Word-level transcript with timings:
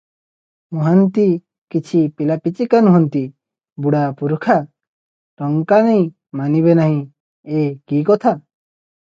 ମହାନ୍ତି 0.75 1.25
କିଛି 1.75 2.01
ପିଲାପିଚିକା 2.21 2.79
ନୁହନ୍ତି, 2.87 3.21
ବୁଢ଼ା 3.85 4.01
ପୁରୁଖା, 4.23 4.57
ଟଙ୍କା 5.43 5.81
ନେଇ 5.91 6.03
ମାନିବେ 6.43 6.77
ନାହିଁ, 6.83 6.99
ଏ 7.61 7.69
କି 7.93 8.03
କଥା? 8.11 8.37